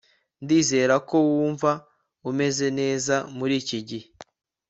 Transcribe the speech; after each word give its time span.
Ndizera 0.43 0.95
ko 1.09 1.15
wumva 1.29 1.71
umeze 2.29 2.67
neza 2.79 3.15
muri 3.37 3.53
iki 3.61 3.77
gihe 3.89 4.07